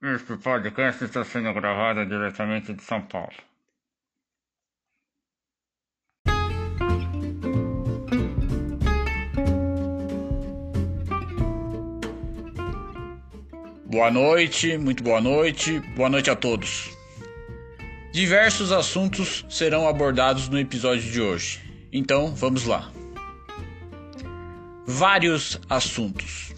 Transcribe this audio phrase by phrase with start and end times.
[0.00, 3.34] Este podcast está sendo gravado diretamente de São Paulo.
[13.86, 16.96] Boa noite, muito boa noite, boa noite a todos.
[18.12, 21.60] Diversos assuntos serão abordados no episódio de hoje,
[21.92, 22.92] então vamos lá.
[24.86, 26.54] Vários assuntos.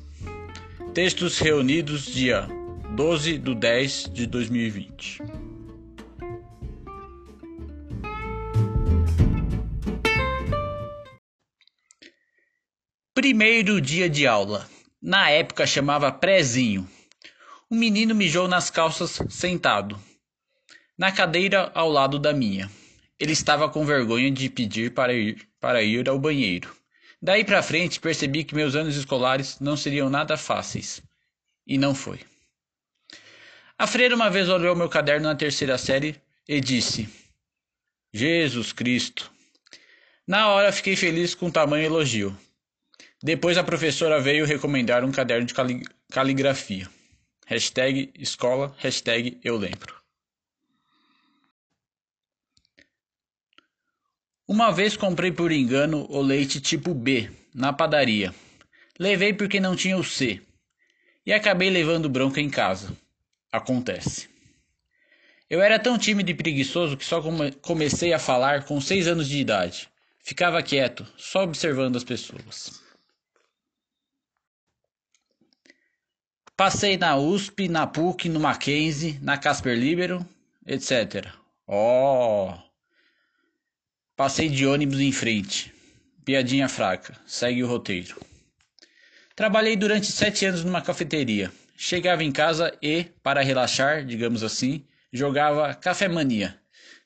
[0.93, 2.60] Textos reunidos dia
[2.95, 5.22] 12 de 10 de 2020.
[13.14, 14.68] Primeiro dia de aula.
[15.00, 16.86] Na época chamava prézinho.
[17.71, 19.98] Um menino mijou nas calças sentado,
[20.98, 22.68] na cadeira ao lado da minha.
[23.18, 26.75] Ele estava com vergonha de pedir para ir, para ir ao banheiro.
[27.22, 31.00] Daí para frente percebi que meus anos escolares não seriam nada fáceis.
[31.64, 32.19] E não foi.
[33.80, 37.09] A freira uma vez olhou meu caderno na terceira série e disse:
[38.12, 39.33] Jesus Cristo.
[40.27, 42.39] Na hora fiquei feliz com o tamanho elogio.
[43.22, 46.91] Depois a professora veio recomendar um caderno de cali caligrafia.
[47.47, 49.94] Hashtag escola, hashtag eu lembro.
[54.47, 58.34] Uma vez comprei por engano o leite tipo B na padaria.
[58.98, 60.39] Levei porque não tinha o C.
[61.25, 62.94] E acabei levando bronca em casa.
[63.53, 64.29] Acontece.
[65.48, 69.29] Eu era tão tímido e preguiçoso que só come comecei a falar com seis anos
[69.29, 69.89] de idade.
[70.23, 72.81] Ficava quieto, só observando as pessoas.
[76.56, 80.25] Passei na USP, na PUC, no Mackenzie, na Casper Libero,
[80.67, 81.27] etc.
[81.67, 82.53] Oh!
[84.15, 85.75] Passei de ônibus em frente.
[86.25, 87.17] Piadinha fraca.
[87.27, 88.21] Segue o roteiro.
[89.34, 91.51] Trabalhei durante sete anos numa cafeteria.
[91.83, 96.61] Chegava em casa e, para relaxar, digamos assim, jogava Café Mania.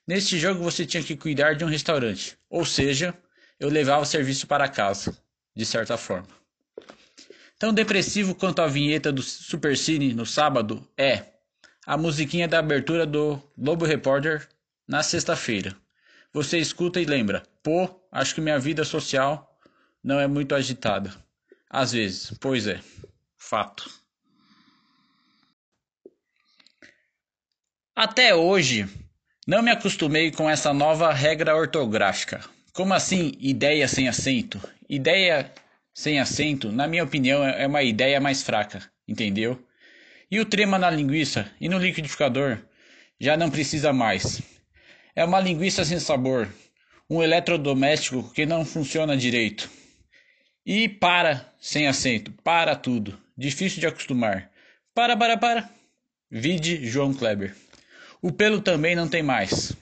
[0.05, 3.17] Neste jogo você tinha que cuidar de um restaurante, ou seja,
[3.61, 5.17] eu levava o serviço para casa,
[5.55, 6.27] de certa forma.
[7.57, 11.23] Tão depressivo quanto a vinheta do Supercine no sábado é
[11.87, 14.49] a musiquinha da abertura do Globo Repórter
[14.89, 15.77] na sexta-feira.
[16.33, 19.57] Você escuta e lembra: pô, acho que minha vida social
[20.03, 21.15] não é muito agitada.
[21.71, 22.81] Às vezes, pois é,
[23.39, 24.04] fato.
[28.05, 28.87] Até hoje,
[29.47, 32.45] não me acostumei com essa nova regra ortográfica.
[32.75, 34.61] Como assim, ideia sem acento?
[34.87, 35.51] Ideia
[35.95, 39.59] sem acento, na minha opinião, é uma ideia mais fraca, entendeu?
[40.31, 42.59] E o trema na linguiça e no liquidificador
[43.19, 44.43] já não precisa mais.
[45.17, 46.47] É uma linguiça sem sabor,
[47.09, 49.71] um eletrodoméstico que não funciona direito.
[50.67, 54.51] E para sem acento, para tudo, difícil de acostumar.
[54.95, 55.71] Para, para, para.
[56.31, 57.64] Vide João Kleber.
[58.25, 59.77] O pelo também não tem mais.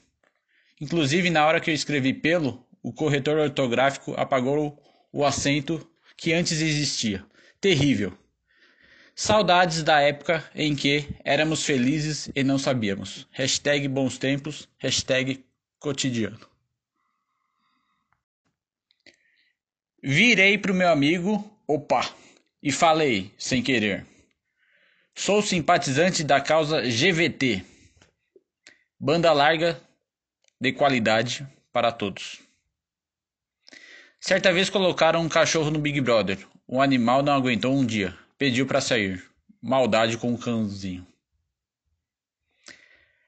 [0.80, 4.82] Inclusive, na hora que eu escrevi pelo, o corretor ortográfico apagou
[5.12, 7.24] o acento que antes existia.
[7.60, 8.12] Terrível.
[9.14, 13.28] Saudades da época em que éramos felizes e não sabíamos.
[13.30, 15.46] Hashtag bons tempos, hashtag
[15.78, 16.40] cotidiano.
[20.02, 22.12] Virei pro meu amigo, opa,
[22.60, 24.04] e falei, sem querer.
[25.14, 27.70] Sou simpatizante da causa GVT
[29.04, 29.80] Banda larga
[30.60, 32.38] de qualidade para todos.
[34.20, 36.38] Certa vez colocaram um cachorro no Big Brother.
[36.68, 39.20] O animal não aguentou um dia, pediu para sair.
[39.60, 41.04] Maldade com o cãozinho.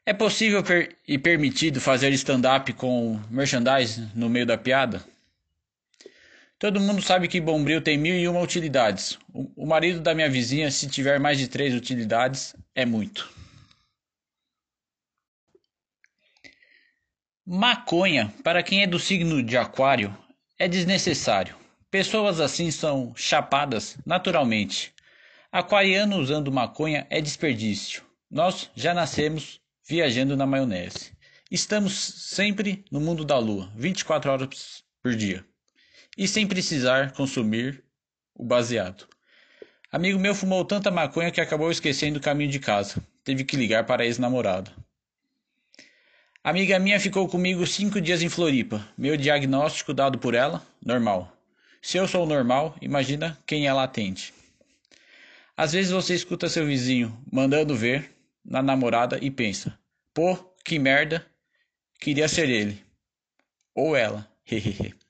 [0.07, 5.05] É possível per e permitido fazer stand-up com merchandise no meio da piada?
[6.57, 9.19] Todo mundo sabe que Bombril tem mil e uma utilidades.
[9.33, 13.29] O, o marido da minha vizinha, se tiver mais de três utilidades, é muito.
[17.47, 20.17] Maconha, para quem é do signo de Aquário,
[20.59, 21.55] é desnecessário.
[21.91, 24.95] Pessoas assim são chapadas naturalmente.
[25.53, 28.03] Aquariano usando maconha é desperdício.
[28.31, 31.13] Nós já nascemos viajando na maionese.
[31.51, 35.45] Estamos sempre no mundo da lua, 24 horas por dia.
[36.17, 37.85] E sem precisar consumir
[38.35, 39.07] o baseado.
[39.93, 43.07] Amigo meu fumou tanta maconha que acabou esquecendo o caminho de casa.
[43.23, 44.73] Teve que ligar para a ex-namorada.
[46.47, 48.87] Amiga minha ficou comigo cinco dias em Floripa.
[48.99, 51.35] Meu diagnóstico dado por ela, normal.
[51.81, 54.35] Se eu sou normal, imagina quem ela atende.
[55.57, 58.15] Às vezes você escuta seu vizinho mandando ver
[58.45, 59.79] na namorada e pensa:
[60.13, 61.27] pô, que merda,
[61.99, 62.85] queria ser ele.
[63.75, 64.93] Ou ela, hehehe.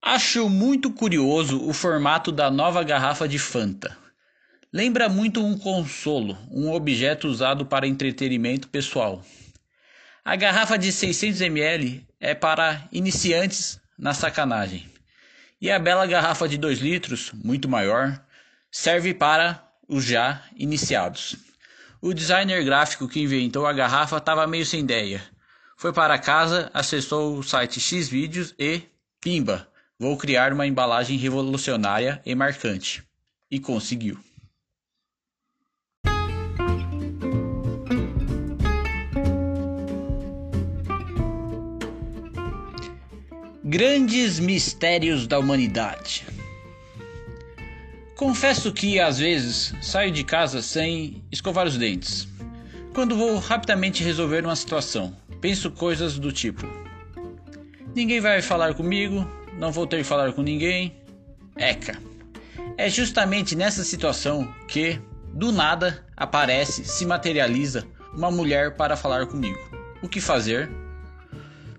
[0.00, 4.00] Acho muito curioso o formato da nova garrafa de Fanta.
[4.72, 9.22] Lembra muito um consolo, um objeto usado para entretenimento pessoal.
[10.24, 14.90] A garrafa de 600 ml é para iniciantes na sacanagem.
[15.60, 18.18] E a bela garrafa de 2 litros, muito maior,
[18.70, 21.36] serve para os já iniciados.
[22.00, 25.22] O designer gráfico que inventou a garrafa estava meio sem ideia.
[25.76, 28.82] Foi para casa, acessou o site Xvideos e,
[29.20, 29.68] pimba,
[30.02, 33.04] Vou criar uma embalagem revolucionária e marcante.
[33.48, 34.18] E conseguiu.
[43.72, 46.26] Grandes mistérios da humanidade.
[48.14, 52.28] Confesso que às vezes saio de casa sem escovar os dentes.
[52.92, 56.66] Quando vou rapidamente resolver uma situação, penso coisas do tipo:
[57.94, 59.26] ninguém vai falar comigo,
[59.58, 60.94] não vou ter que falar com ninguém.
[61.56, 61.98] Eca.
[62.76, 65.00] É justamente nessa situação que,
[65.32, 69.58] do nada, aparece, se materializa uma mulher para falar comigo.
[70.02, 70.81] O que fazer?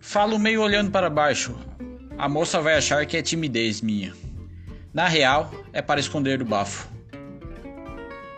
[0.06, 1.56] Falo meio olhando para baixo.
[2.18, 4.14] A moça vai achar que é timidez minha.
[4.94, 6.90] Na real, é para esconder o bafo.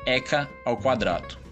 [0.06, 1.45] Eca ao quadrado.